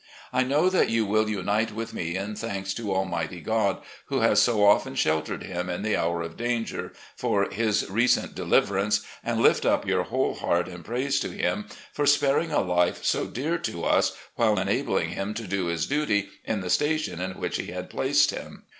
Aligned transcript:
I 0.33 0.41
know 0.41 0.67
that 0.67 0.89
you 0.89 1.05
will 1.05 1.29
unite 1.29 1.71
with 1.71 1.93
me 1.93 2.15
in 2.15 2.35
thanks 2.35 2.73
to 2.73 2.91
Almighty 2.91 3.39
God, 3.39 3.83
who 4.05 4.21
has 4.21 4.41
so 4.41 4.65
often 4.65 4.95
sheltered 4.95 5.43
him 5.43 5.69
in 5.69 5.83
the 5.83 5.95
hour 5.95 6.23
of 6.23 6.35
danger, 6.35 6.93
98 7.21 7.29
RECOLLECTIONS 7.29 7.29
OP 7.29 7.29
GENERAL 7.29 7.41
LEE 7.41 7.49
for 7.51 7.63
his 7.63 7.89
recent 8.27 8.35
deliverance, 8.35 9.01
and 9.23 9.41
lift 9.43 9.63
up 9.63 9.85
your 9.85 10.05
whole 10.05 10.33
heart 10.33 10.67
in 10.67 10.81
praise 10.81 11.19
to 11.19 11.29
Him 11.29 11.67
for 11.93 12.07
sparing 12.07 12.49
a 12.51 12.61
life 12.61 13.03
so 13.05 13.27
dear 13.27 13.59
to 13.59 13.83
us, 13.83 14.17
while 14.33 14.57
enabling 14.57 15.09
him 15.09 15.35
to 15.35 15.43
do 15.45 15.67
his 15.67 15.85
duty 15.85 16.29
in 16.45 16.61
the 16.61 16.71
station 16.71 17.21
in 17.21 17.33
which 17.33 17.57
He 17.57 17.67
had 17.67 17.87
placed 17.91 18.31
him. 18.31 18.63